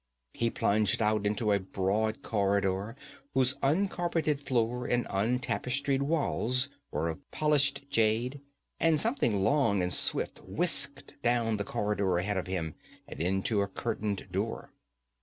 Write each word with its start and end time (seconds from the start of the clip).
He 0.33 0.49
plunged 0.49 0.99
out 0.99 1.27
into 1.27 1.51
a 1.51 1.59
broad 1.59 2.23
corridor 2.23 2.95
whose 3.35 3.53
uncarpeted 3.61 4.41
floor 4.41 4.87
and 4.87 5.05
untapestried 5.11 6.01
walls 6.01 6.69
were 6.89 7.07
of 7.07 7.29
polished 7.29 7.87
jade, 7.91 8.41
and 8.79 8.99
something 8.99 9.43
long 9.43 9.83
and 9.83 9.93
swift 9.93 10.39
whisked 10.43 11.21
down 11.21 11.57
the 11.57 11.63
corridor 11.63 12.17
ahead 12.17 12.37
of 12.37 12.47
him, 12.47 12.73
and 13.07 13.19
into 13.19 13.61
a 13.61 13.67
curtained 13.67 14.27
door. 14.31 14.71